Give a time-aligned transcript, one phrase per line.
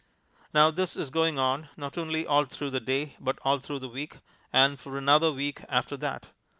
[0.51, 3.87] Now this is going on, not only all through the day, but all through the
[3.87, 4.17] week,
[4.51, 6.29] and for another week after that.